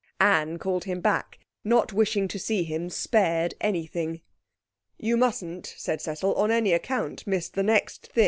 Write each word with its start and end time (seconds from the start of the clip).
Anne 0.19 0.57
called 0.57 0.85
him 0.85 0.99
back, 0.99 1.37
not 1.63 1.93
wishing 1.93 2.27
to 2.27 2.39
see 2.39 2.63
him 2.63 2.89
spared 2.89 3.53
anything. 3.61 4.21
'You 4.97 5.15
mustn't,' 5.15 5.75
said 5.77 6.01
Cecil, 6.01 6.33
'on 6.33 6.49
any 6.49 6.73
account 6.73 7.27
miss 7.27 7.49
the 7.49 7.61
next 7.61 8.07
thing. 8.11 8.19